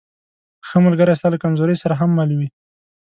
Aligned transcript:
ښه 0.67 0.77
ملګری 0.85 1.13
ستا 1.19 1.27
له 1.31 1.37
کمزورۍ 1.43 1.75
سره 1.83 1.93
هم 2.01 2.09
مل 2.17 2.29
وي. 2.39 2.47